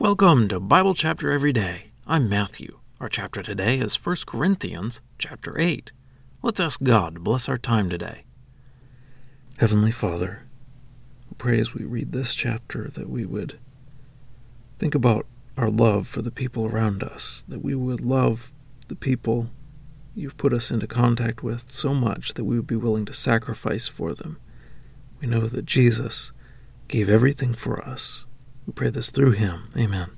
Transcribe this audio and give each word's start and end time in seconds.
Welcome 0.00 0.46
to 0.50 0.60
Bible 0.60 0.94
Chapter 0.94 1.32
Every 1.32 1.52
Day. 1.52 1.90
I'm 2.06 2.28
Matthew. 2.28 2.78
Our 3.00 3.08
chapter 3.08 3.42
today 3.42 3.80
is 3.80 3.96
1 3.96 4.18
Corinthians 4.28 5.00
chapter 5.18 5.58
8. 5.58 5.90
Let's 6.40 6.60
ask 6.60 6.80
God 6.84 7.14
to 7.14 7.20
bless 7.20 7.48
our 7.48 7.58
time 7.58 7.90
today. 7.90 8.22
Heavenly 9.58 9.90
Father, 9.90 10.46
we 11.28 11.34
pray 11.36 11.58
as 11.58 11.74
we 11.74 11.84
read 11.84 12.12
this 12.12 12.36
chapter 12.36 12.88
that 12.90 13.10
we 13.10 13.26
would 13.26 13.58
think 14.78 14.94
about 14.94 15.26
our 15.56 15.68
love 15.68 16.06
for 16.06 16.22
the 16.22 16.30
people 16.30 16.64
around 16.64 17.02
us, 17.02 17.44
that 17.48 17.64
we 17.64 17.74
would 17.74 18.00
love 18.00 18.52
the 18.86 18.94
people 18.94 19.50
you've 20.14 20.36
put 20.36 20.52
us 20.52 20.70
into 20.70 20.86
contact 20.86 21.42
with 21.42 21.72
so 21.72 21.92
much 21.92 22.34
that 22.34 22.44
we 22.44 22.54
would 22.54 22.68
be 22.68 22.76
willing 22.76 23.04
to 23.06 23.12
sacrifice 23.12 23.88
for 23.88 24.14
them. 24.14 24.38
We 25.20 25.26
know 25.26 25.48
that 25.48 25.66
Jesus 25.66 26.30
gave 26.86 27.08
everything 27.08 27.52
for 27.52 27.84
us 27.84 28.26
we 28.68 28.74
pray 28.74 28.90
this 28.90 29.10
through 29.10 29.30
him. 29.30 29.70
Amen. 29.78 30.10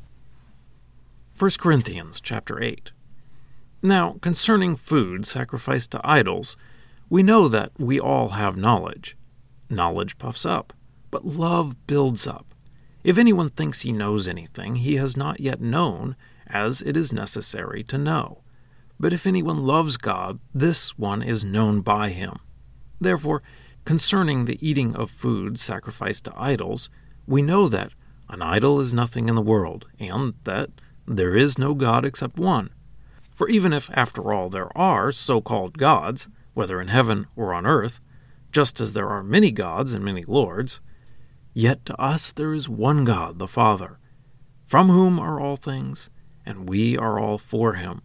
1 1.39 1.51
Corinthians 1.61 2.20
chapter 2.20 2.61
8. 2.61 2.91
Now, 3.80 4.16
concerning 4.20 4.74
food 4.74 5.24
sacrificed 5.24 5.93
to 5.93 6.01
idols, 6.02 6.57
we 7.09 7.23
know 7.23 7.47
that 7.47 7.71
we 7.79 8.01
all 8.01 8.30
have 8.30 8.57
knowledge. 8.57 9.16
Knowledge 9.69 10.19
puffs 10.19 10.45
up, 10.45 10.73
but 11.12 11.24
love 11.24 11.87
builds 11.87 12.27
up. 12.27 12.52
If 13.05 13.19
anyone 13.19 13.51
thinks 13.51 13.83
he 13.83 13.93
knows 13.93 14.27
anything, 14.27 14.74
he 14.74 14.96
has 14.96 15.16
not 15.16 15.38
yet 15.38 15.60
known 15.60 16.16
as 16.48 16.82
it 16.82 16.96
is 16.96 17.12
necessary 17.12 17.85
to 17.85 17.98
know. 17.98 18.43
But 18.98 19.12
if 19.12 19.29
anyone 19.29 19.62
loves 19.62 19.96
God, 19.96 20.41
this 20.52 20.98
one 20.98 21.23
is 21.23 21.45
known 21.45 21.82
by 21.82 22.09
him. 22.09 22.41
Therefore, 23.01 23.45
concerning 23.85 24.46
the 24.46 24.59
eating 24.60 24.96
of 24.96 25.09
food 25.09 25.60
sacrificed 25.60 26.24
to 26.24 26.32
idols, 26.37 26.91
we 27.29 27.43
know 27.43 27.69
that 27.69 27.93
an 28.30 28.43
idol 28.43 28.80
is 28.80 28.95
nothing 28.95 29.29
in 29.29 29.34
the 29.34 29.43
world, 29.43 29.87
and 29.98 30.34
that 30.45 30.71
there 31.07 31.37
is 31.37 31.59
no 31.59 31.75
God 31.75 32.05
except 32.05 32.38
one. 32.38 32.71
For 33.34 33.48
even 33.48 33.73
if, 33.73 33.91
after 33.95 34.32
all, 34.32 34.49
there 34.49 34.77
are 34.77 35.10
so 35.13 35.41
called 35.41 35.79
gods, 35.79 36.29
whether 36.54 36.80
in 36.80 36.88
heaven 36.88 37.27
or 37.35 37.52
on 37.52 37.66
earth, 37.66 38.01
just 38.52 38.80
as 38.80 38.93
there 38.93 39.09
are 39.09 39.23
many 39.23 39.51
gods 39.51 39.93
and 39.93 40.04
many 40.04 40.24
lords, 40.24 40.80
yet 41.54 41.85
to 41.87 42.01
us 42.01 42.32
there 42.32 42.54
is 42.54 42.69
one 42.69 43.04
God, 43.04 43.38
the 43.38 43.49
Father, 43.49 43.99
from 44.66 44.88
whom 44.88 45.19
are 45.19 45.41
all 45.41 45.57
things, 45.57 46.10
and 46.47 46.69
we 46.69 46.97
are 46.97 47.19
all 47.19 47.38
for 47.38 47.74
him. 47.74 48.02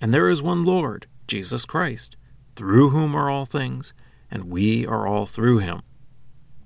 And 0.00 0.14
there 0.14 0.30
is 0.30 0.42
one 0.42 0.64
Lord, 0.64 1.06
Jesus 1.26 1.66
Christ, 1.66 2.16
through 2.56 2.90
whom 2.90 3.14
are 3.14 3.28
all 3.28 3.46
things, 3.46 3.92
and 4.30 4.44
we 4.44 4.86
are 4.86 5.06
all 5.06 5.26
through 5.26 5.58
him. 5.58 5.82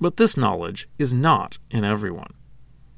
But 0.01 0.17
this 0.17 0.37
knowledge 0.37 0.89
is 0.99 1.15
not 1.15 1.59
in 1.71 1.85
everyone. 1.85 2.35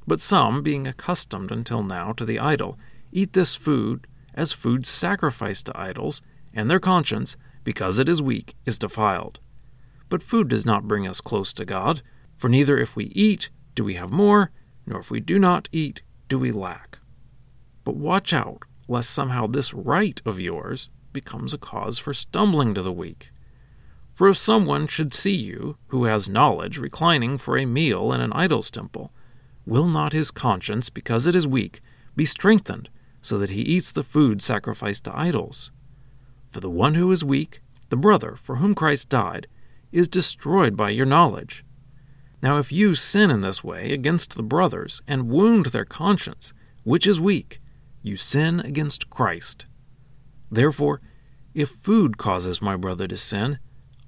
But 0.06 0.20
some, 0.20 0.62
being 0.62 0.86
accustomed 0.86 1.50
until 1.50 1.82
now 1.82 2.12
to 2.12 2.24
the 2.24 2.38
idol, 2.38 2.78
eat 3.12 3.32
this 3.32 3.54
food 3.54 4.06
as 4.34 4.52
food 4.52 4.86
sacrificed 4.86 5.66
to 5.66 5.80
idols, 5.80 6.20
and 6.52 6.70
their 6.70 6.80
conscience, 6.80 7.36
because 7.62 7.98
it 7.98 8.08
is 8.08 8.20
weak, 8.20 8.54
is 8.66 8.78
defiled. 8.78 9.38
But 10.08 10.22
food 10.22 10.48
does 10.48 10.66
not 10.66 10.88
bring 10.88 11.06
us 11.06 11.20
close 11.20 11.52
to 11.54 11.64
God, 11.64 12.02
for 12.36 12.48
neither 12.48 12.78
if 12.78 12.96
we 12.96 13.06
eat 13.06 13.50
do 13.74 13.84
we 13.84 13.94
have 13.94 14.10
more, 14.10 14.50
nor 14.86 15.00
if 15.00 15.10
we 15.10 15.20
do 15.20 15.38
not 15.38 15.68
eat 15.72 16.02
do 16.28 16.38
we 16.38 16.52
lack. 16.52 16.98
But 17.84 17.96
watch 17.96 18.32
out, 18.32 18.62
lest 18.88 19.10
somehow 19.10 19.46
this 19.46 19.72
right 19.72 20.20
of 20.24 20.40
yours 20.40 20.90
becomes 21.12 21.54
a 21.54 21.58
cause 21.58 21.98
for 21.98 22.12
stumbling 22.12 22.74
to 22.74 22.82
the 22.82 22.92
weak. 22.92 23.30
For 24.12 24.28
if 24.28 24.36
someone 24.36 24.86
should 24.86 25.14
see 25.14 25.34
you, 25.34 25.76
who 25.88 26.04
has 26.04 26.28
knowledge, 26.28 26.78
reclining 26.78 27.38
for 27.38 27.56
a 27.56 27.64
meal 27.64 28.12
in 28.12 28.20
an 28.20 28.32
idol's 28.32 28.70
temple, 28.70 29.12
Will 29.66 29.86
not 29.86 30.12
his 30.12 30.30
conscience, 30.30 30.90
because 30.90 31.26
it 31.26 31.34
is 31.34 31.46
weak, 31.46 31.80
be 32.14 32.24
strengthened, 32.24 32.88
so 33.22 33.38
that 33.38 33.50
he 33.50 33.62
eats 33.62 33.90
the 33.90 34.04
food 34.04 34.42
sacrificed 34.42 35.04
to 35.04 35.18
idols? 35.18 35.72
For 36.50 36.60
the 36.60 36.70
one 36.70 36.94
who 36.94 37.10
is 37.10 37.24
weak, 37.24 37.60
the 37.88 37.96
brother 37.96 38.36
for 38.36 38.56
whom 38.56 38.74
Christ 38.74 39.08
died, 39.08 39.46
is 39.90 40.08
destroyed 40.08 40.76
by 40.76 40.90
your 40.90 41.06
knowledge. 41.06 41.64
Now, 42.42 42.58
if 42.58 42.70
you 42.70 42.94
sin 42.94 43.30
in 43.30 43.40
this 43.40 43.64
way 43.64 43.92
against 43.92 44.36
the 44.36 44.42
brothers 44.42 45.00
and 45.06 45.28
wound 45.28 45.66
their 45.66 45.86
conscience, 45.86 46.52
which 46.82 47.06
is 47.06 47.18
weak, 47.18 47.60
you 48.02 48.16
sin 48.16 48.60
against 48.60 49.08
Christ. 49.08 49.64
Therefore, 50.50 51.00
if 51.54 51.70
food 51.70 52.18
causes 52.18 52.60
my 52.60 52.76
brother 52.76 53.08
to 53.08 53.16
sin, 53.16 53.58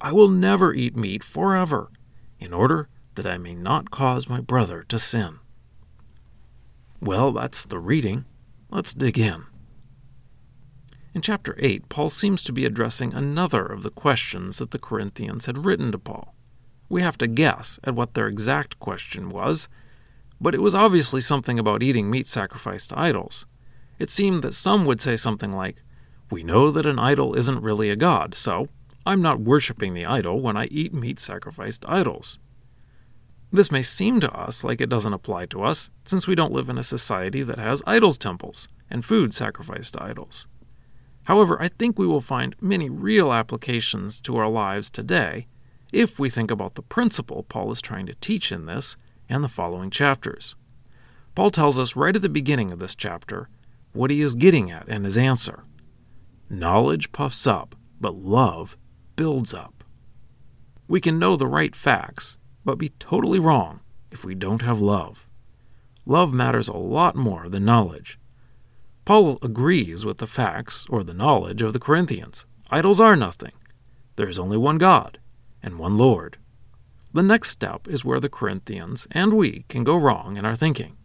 I 0.00 0.12
will 0.12 0.28
never 0.28 0.75
eat 0.75 0.97
meat 0.97 1.25
forever, 1.25 1.91
in 2.38 2.53
order 2.53 2.91
that 3.14 3.26
I 3.26 3.38
may 3.38 3.54
not 3.54 3.91
cause 3.91 4.28
my 4.28 4.41
brother 4.41 4.84
to 4.88 4.98
sin. 4.98 5.38
Well, 7.00 7.32
that's 7.32 7.64
the 7.66 7.78
reading. 7.78 8.24
Let's 8.70 8.94
dig 8.94 9.18
in. 9.18 9.44
In 11.14 11.22
chapter 11.22 11.54
8, 11.58 11.88
Paul 11.88 12.08
seems 12.08 12.42
to 12.44 12.52
be 12.52 12.64
addressing 12.64 13.14
another 13.14 13.64
of 13.64 13.82
the 13.82 13.90
questions 13.90 14.58
that 14.58 14.70
the 14.70 14.78
Corinthians 14.78 15.46
had 15.46 15.64
written 15.64 15.92
to 15.92 15.98
Paul. 15.98 16.34
We 16.88 17.02
have 17.02 17.18
to 17.18 17.26
guess 17.26 17.78
at 17.84 17.94
what 17.94 18.14
their 18.14 18.28
exact 18.28 18.78
question 18.78 19.28
was, 19.28 19.68
but 20.40 20.54
it 20.54 20.60
was 20.60 20.74
obviously 20.74 21.20
something 21.20 21.58
about 21.58 21.82
eating 21.82 22.10
meat 22.10 22.26
sacrificed 22.26 22.90
to 22.90 22.98
idols. 22.98 23.46
It 23.98 24.10
seemed 24.10 24.42
that 24.42 24.54
some 24.54 24.84
would 24.84 25.00
say 25.00 25.16
something 25.16 25.52
like, 25.52 25.82
We 26.30 26.42
know 26.42 26.70
that 26.70 26.86
an 26.86 26.98
idol 26.98 27.34
isn't 27.34 27.62
really 27.62 27.90
a 27.90 27.96
god, 27.96 28.34
so 28.34 28.68
I'm 29.04 29.22
not 29.22 29.40
worshiping 29.40 29.94
the 29.94 30.04
idol 30.04 30.40
when 30.40 30.56
I 30.56 30.66
eat 30.66 30.92
meat 30.92 31.18
sacrificed 31.18 31.82
to 31.82 31.90
idols. 31.90 32.38
This 33.52 33.70
may 33.70 33.82
seem 33.82 34.20
to 34.20 34.32
us 34.32 34.64
like 34.64 34.80
it 34.80 34.88
doesn't 34.88 35.12
apply 35.12 35.46
to 35.46 35.62
us, 35.62 35.90
since 36.04 36.26
we 36.26 36.34
don't 36.34 36.52
live 36.52 36.68
in 36.68 36.78
a 36.78 36.82
society 36.82 37.42
that 37.42 37.58
has 37.58 37.82
idols' 37.86 38.18
temples 38.18 38.68
and 38.90 39.04
food 39.04 39.32
sacrificed 39.32 39.94
to 39.94 40.02
idols. 40.02 40.46
However, 41.24 41.60
I 41.60 41.68
think 41.68 41.98
we 41.98 42.06
will 42.06 42.20
find 42.20 42.54
many 42.60 42.88
real 42.88 43.32
applications 43.32 44.20
to 44.22 44.36
our 44.36 44.48
lives 44.48 44.90
today 44.90 45.46
if 45.92 46.18
we 46.18 46.28
think 46.28 46.50
about 46.50 46.74
the 46.74 46.82
principle 46.82 47.44
Paul 47.44 47.70
is 47.70 47.80
trying 47.80 48.06
to 48.06 48.14
teach 48.16 48.52
in 48.52 48.66
this 48.66 48.96
and 49.28 49.42
the 49.42 49.48
following 49.48 49.90
chapters. 49.90 50.56
Paul 51.34 51.50
tells 51.50 51.78
us 51.78 51.96
right 51.96 52.16
at 52.16 52.22
the 52.22 52.28
beginning 52.28 52.70
of 52.70 52.78
this 52.78 52.94
chapter 52.94 53.48
what 53.92 54.10
he 54.10 54.20
is 54.20 54.34
getting 54.34 54.70
at 54.70 54.88
in 54.88 55.04
his 55.04 55.18
answer. 55.18 55.64
Knowledge 56.48 57.12
puffs 57.12 57.46
up, 57.46 57.74
but 58.00 58.14
love 58.14 58.76
builds 59.16 59.52
up. 59.54 59.84
We 60.86 61.00
can 61.00 61.18
know 61.18 61.36
the 61.36 61.46
right 61.46 61.74
facts 61.74 62.36
but 62.66 62.77
be 62.78 62.88
totally 62.99 63.38
wrong 63.38 63.78
if 64.10 64.25
we 64.25 64.34
don't 64.34 64.62
have 64.62 64.81
love. 64.81 65.28
Love 66.04 66.32
matters 66.32 66.69
a 66.69 66.77
lot 66.77 67.15
more 67.15 67.49
than 67.49 67.65
knowledge. 67.65 68.19
Paul 69.04 69.38
agrees 69.41 70.04
with 70.04 70.19
the 70.19 70.27
facts 70.27 70.84
or 70.91 71.04
the 71.04 71.15
knowledge 71.15 71.62
of 71.62 71.72
the 71.72 71.78
Corinthians. 71.78 72.44
Idols 72.69 73.00
are 73.00 73.15
nothing. 73.15 73.53
There 74.16 74.28
is 74.28 74.38
only 74.38 74.56
one 74.56 74.78
God 74.78 75.19
and 75.62 75.78
one 75.78 75.97
Lord. 75.97 76.38
The 77.12 77.22
next 77.22 77.50
step 77.50 77.87
is 77.87 78.04
where 78.04 78.19
the 78.19 78.28
Corinthians 78.28 79.06
and 79.12 79.33
we 79.33 79.65
can 79.69 79.84
go 79.84 79.97
wrong 79.97 80.37
in 80.37 80.44
our 80.44 80.56
thinking. 80.56 80.97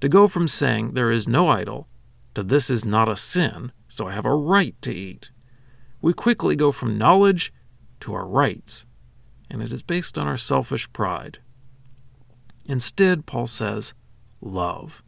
To 0.00 0.08
go 0.08 0.28
from 0.28 0.46
saying 0.46 0.92
there 0.92 1.10
is 1.10 1.26
no 1.26 1.48
idol 1.48 1.88
to 2.34 2.44
this 2.44 2.70
is 2.70 2.84
not 2.84 3.08
a 3.08 3.16
sin, 3.16 3.72
so 3.88 4.06
I 4.06 4.12
have 4.12 4.24
a 4.24 4.34
right 4.34 4.80
to 4.82 4.94
eat. 4.94 5.30
We 6.00 6.12
quickly 6.12 6.54
go 6.54 6.70
from 6.70 6.96
knowledge 6.96 7.52
to 8.00 8.14
our 8.14 8.26
rights 8.26 8.86
and 9.52 9.62
it 9.62 9.70
is 9.70 9.82
based 9.82 10.18
on 10.18 10.26
our 10.26 10.38
selfish 10.38 10.90
pride. 10.94 11.38
Instead, 12.64 13.26
Paul 13.26 13.46
says, 13.46 13.92
love. 14.40 15.02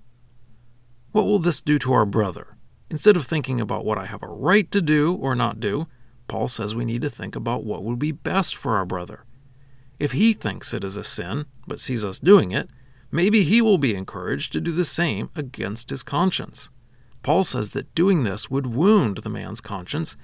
What 1.12 1.24
will 1.24 1.38
this 1.38 1.62
do 1.62 1.78
to 1.78 1.94
our 1.94 2.04
brother? 2.04 2.58
Instead 2.90 3.16
of 3.16 3.24
thinking 3.24 3.58
about 3.58 3.86
what 3.86 3.96
I 3.96 4.04
have 4.04 4.22
a 4.22 4.28
right 4.28 4.70
to 4.70 4.82
do 4.82 5.14
or 5.14 5.34
not 5.34 5.60
do, 5.60 5.88
Paul 6.28 6.48
says 6.48 6.74
we 6.74 6.84
need 6.84 7.00
to 7.02 7.10
think 7.10 7.34
about 7.34 7.64
what 7.64 7.82
would 7.84 7.98
be 7.98 8.12
best 8.12 8.54
for 8.54 8.76
our 8.76 8.84
brother. 8.84 9.24
If 9.98 10.12
he 10.12 10.34
thinks 10.34 10.74
it 10.74 10.84
is 10.84 10.96
a 10.96 11.04
sin, 11.04 11.46
but 11.66 11.80
sees 11.80 12.04
us 12.04 12.18
doing 12.18 12.50
it, 12.50 12.68
maybe 13.10 13.44
he 13.44 13.62
will 13.62 13.78
be 13.78 13.94
encouraged 13.94 14.52
to 14.52 14.60
do 14.60 14.72
the 14.72 14.84
same 14.84 15.30
against 15.34 15.88
his 15.88 16.02
conscience. 16.02 16.68
Paul 17.22 17.44
says 17.44 17.70
that 17.70 17.94
doing 17.94 18.24
this 18.24 18.50
would 18.50 18.66
wound 18.66 19.18
the 19.18 19.30
man's 19.30 19.62
conscience, 19.62 20.16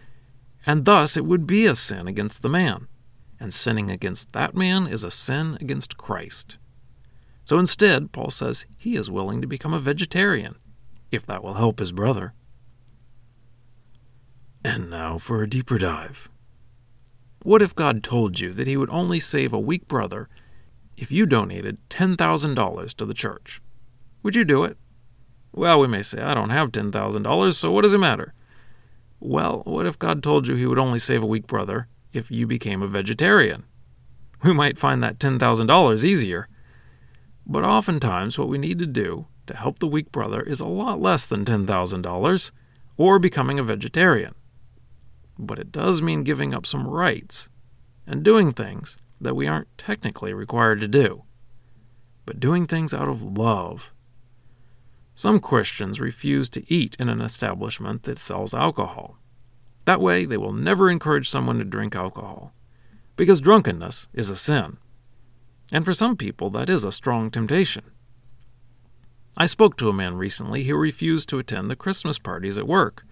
and 0.66 0.84
thus 0.84 1.16
it 1.16 1.24
would 1.24 1.46
be 1.46 1.64
a 1.64 1.74
sin 1.74 2.06
against 2.06 2.42
the 2.42 2.50
man 2.50 2.86
and 3.40 3.52
sinning 3.52 3.90
against 3.90 4.32
that 4.32 4.54
man 4.54 4.86
is 4.86 5.02
a 5.02 5.10
sin 5.10 5.56
against 5.60 5.96
Christ. 5.96 6.58
So 7.44 7.58
instead, 7.58 8.12
Paul 8.12 8.30
says 8.30 8.66
he 8.76 8.94
is 8.94 9.10
willing 9.10 9.40
to 9.40 9.46
become 9.48 9.72
a 9.72 9.80
vegetarian, 9.80 10.56
if 11.10 11.26
that 11.26 11.42
will 11.42 11.54
help 11.54 11.78
his 11.78 11.90
brother. 11.90 12.34
And 14.62 14.90
now 14.90 15.18
for 15.18 15.42
a 15.42 15.48
deeper 15.48 15.78
dive. 15.78 16.28
What 17.42 17.62
if 17.62 17.74
God 17.74 18.04
told 18.04 18.38
you 18.38 18.52
that 18.52 18.66
he 18.66 18.76
would 18.76 18.90
only 18.90 19.18
save 19.18 19.54
a 19.54 19.58
weak 19.58 19.88
brother 19.88 20.28
if 20.96 21.10
you 21.10 21.24
donated 21.24 21.78
$10,000 21.88 22.94
to 22.94 23.06
the 23.06 23.14
church? 23.14 23.62
Would 24.22 24.36
you 24.36 24.44
do 24.44 24.62
it? 24.64 24.76
Well, 25.52 25.80
we 25.80 25.88
may 25.88 26.02
say, 26.02 26.20
I 26.20 26.34
don't 26.34 26.50
have 26.50 26.70
$10,000, 26.70 27.54
so 27.54 27.70
what 27.72 27.82
does 27.82 27.94
it 27.94 27.98
matter? 27.98 28.34
Well, 29.18 29.62
what 29.64 29.86
if 29.86 29.98
God 29.98 30.22
told 30.22 30.46
you 30.46 30.54
he 30.54 30.66
would 30.66 30.78
only 30.78 30.98
save 30.98 31.22
a 31.22 31.26
weak 31.26 31.46
brother 31.46 31.88
if 32.12 32.30
you 32.30 32.46
became 32.46 32.82
a 32.82 32.88
vegetarian. 32.88 33.64
We 34.42 34.52
might 34.52 34.78
find 34.78 35.02
that 35.02 35.18
$10,000 35.18 36.04
easier. 36.04 36.48
But 37.46 37.64
oftentimes, 37.64 38.38
what 38.38 38.48
we 38.48 38.58
need 38.58 38.78
to 38.78 38.86
do 38.86 39.26
to 39.46 39.56
help 39.56 39.78
the 39.78 39.88
weak 39.88 40.12
brother 40.12 40.40
is 40.40 40.60
a 40.60 40.66
lot 40.66 41.00
less 41.00 41.26
than 41.26 41.44
$10,000 41.44 42.50
or 42.96 43.18
becoming 43.18 43.58
a 43.58 43.64
vegetarian. 43.64 44.34
But 45.38 45.58
it 45.58 45.72
does 45.72 46.02
mean 46.02 46.22
giving 46.22 46.54
up 46.54 46.66
some 46.66 46.86
rights 46.86 47.48
and 48.06 48.22
doing 48.22 48.52
things 48.52 48.96
that 49.20 49.36
we 49.36 49.46
aren't 49.46 49.76
technically 49.76 50.32
required 50.32 50.80
to 50.80 50.88
do, 50.88 51.24
but 52.26 52.40
doing 52.40 52.66
things 52.66 52.94
out 52.94 53.08
of 53.08 53.22
love. 53.22 53.92
Some 55.14 55.40
Christians 55.40 56.00
refuse 56.00 56.48
to 56.50 56.72
eat 56.72 56.96
in 56.98 57.08
an 57.08 57.20
establishment 57.20 58.04
that 58.04 58.18
sells 58.18 58.54
alcohol. 58.54 59.18
That 59.90 60.00
way, 60.00 60.24
they 60.24 60.36
will 60.36 60.52
never 60.52 60.88
encourage 60.88 61.28
someone 61.28 61.58
to 61.58 61.64
drink 61.64 61.96
alcohol, 61.96 62.54
because 63.16 63.40
drunkenness 63.40 64.06
is 64.14 64.30
a 64.30 64.36
sin. 64.36 64.76
And 65.72 65.84
for 65.84 65.92
some 65.92 66.16
people, 66.16 66.48
that 66.50 66.70
is 66.70 66.84
a 66.84 66.92
strong 66.92 67.28
temptation. 67.28 67.82
I 69.36 69.46
spoke 69.46 69.76
to 69.78 69.88
a 69.88 69.92
man 69.92 70.14
recently 70.14 70.62
who 70.62 70.76
refused 70.76 71.28
to 71.30 71.40
attend 71.40 71.68
the 71.68 71.74
Christmas 71.74 72.20
parties 72.20 72.56
at 72.56 72.68
work 72.68 73.04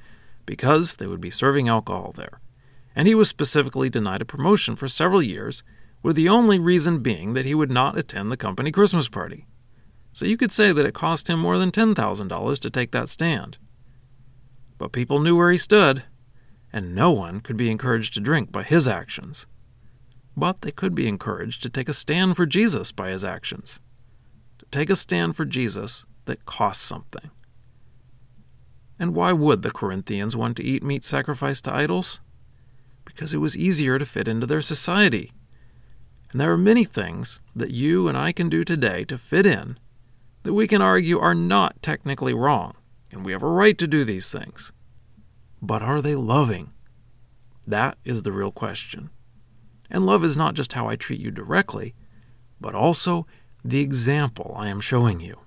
because 0.46 0.94
they 0.94 1.08
would 1.08 1.20
be 1.20 1.32
serving 1.32 1.69
alcohol 1.69 2.12
there, 2.14 2.40
and 2.94 3.08
he 3.08 3.14
was 3.16 3.28
specifically 3.28 3.90
denied 3.90 4.22
a 4.22 4.25
promotion 4.25 4.76
for 4.76 4.86
several 4.86 5.20
years, 5.20 5.64
with 6.04 6.14
the 6.14 6.28
only 6.28 6.60
reason 6.60 7.00
being 7.00 7.32
that 7.32 7.44
he 7.44 7.56
would 7.56 7.72
not 7.72 7.98
attend 7.98 8.30
the 8.30 8.36
company 8.36 8.70
Christmas 8.70 9.08
party. 9.08 9.48
So 10.12 10.26
you 10.26 10.36
could 10.36 10.52
say 10.52 10.70
that 10.70 10.86
it 10.86 10.94
cost 10.94 11.28
him 11.28 11.40
more 11.40 11.58
than 11.58 11.72
$10,000 11.72 12.58
to 12.60 12.70
take 12.70 12.92
that 12.92 13.08
stand. 13.08 13.58
But 14.78 14.92
people 14.92 15.19
knew 15.19 15.34
where 15.34 15.50
he 15.50 15.58
stood, 15.58 16.04
and 16.72 16.94
no 16.94 17.10
one 17.10 17.40
could 17.40 17.56
be 17.56 17.70
encouraged 17.70 18.14
to 18.14 18.20
drink 18.20 18.52
by 18.52 18.62
his 18.62 18.86
actions. 18.86 19.46
But 20.36 20.62
they 20.62 20.70
could 20.70 20.94
be 20.94 21.08
encouraged 21.08 21.62
to 21.62 21.68
take 21.68 21.88
a 21.88 21.92
stand 21.92 22.36
for 22.36 22.46
Jesus 22.46 22.92
by 22.92 23.10
his 23.10 23.24
actions. 23.24 23.80
To 24.58 24.66
take 24.66 24.90
a 24.90 24.96
stand 24.96 25.36
for 25.36 25.44
Jesus 25.44 26.06
that 26.26 26.44
costs 26.44 26.84
something. 26.84 27.30
And 28.98 29.14
why 29.14 29.32
would 29.32 29.62
the 29.62 29.70
Corinthians 29.70 30.36
want 30.36 30.56
to 30.56 30.64
eat 30.64 30.82
meat 30.82 31.04
sacrificed 31.04 31.64
to 31.64 31.74
idols? 31.74 32.20
Because 33.04 33.32
it 33.32 33.38
was 33.38 33.56
easier 33.56 33.98
to 33.98 34.06
fit 34.06 34.28
into 34.28 34.46
their 34.46 34.60
society. 34.60 35.32
And 36.30 36.40
there 36.40 36.52
are 36.52 36.58
many 36.58 36.84
things 36.84 37.40
that 37.56 37.70
you 37.70 38.06
and 38.06 38.18
I 38.18 38.32
can 38.32 38.48
do 38.48 38.64
today 38.64 39.04
to 39.04 39.16
fit 39.16 39.46
in 39.46 39.78
that 40.42 40.54
we 40.54 40.68
can 40.68 40.82
argue 40.82 41.18
are 41.18 41.34
not 41.34 41.82
technically 41.82 42.34
wrong, 42.34 42.74
and 43.10 43.24
we 43.24 43.32
have 43.32 43.42
a 43.42 43.48
right 43.48 43.76
to 43.78 43.86
do 43.86 44.04
these 44.04 44.30
things. 44.30 44.72
But 45.60 45.82
are 45.82 46.00
they 46.00 46.14
loving? 46.14 46.72
That 47.66 47.99
is 48.05 48.22
the 48.22 48.32
real 48.32 48.52
question. 48.52 49.10
And 49.90 50.06
love 50.06 50.25
is 50.25 50.37
not 50.37 50.55
just 50.55 50.72
how 50.72 50.88
I 50.88 50.96
treat 50.96 51.20
you 51.20 51.31
directly, 51.31 51.94
but 52.60 52.75
also 52.75 53.26
the 53.64 53.81
example 53.81 54.55
I 54.56 54.69
am 54.69 54.81
showing 54.81 55.20
you. 55.20 55.40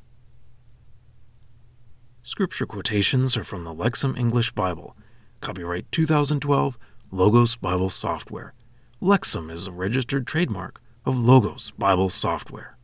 Scripture 2.24 2.66
quotations 2.66 3.36
are 3.36 3.44
from 3.44 3.64
the 3.64 3.74
Lexham 3.74 4.18
English 4.18 4.52
Bible, 4.52 4.96
copyright 5.42 5.92
2012, 5.92 6.78
Logos 7.12 7.56
Bible 7.56 7.90
Software. 7.90 8.54
Lexham 9.02 9.52
is 9.52 9.66
a 9.66 9.72
registered 9.72 10.28
trademark 10.28 10.82
of 11.06 11.18
Logos 11.18 11.72
Bible 11.72 12.10
Software. 12.10 12.78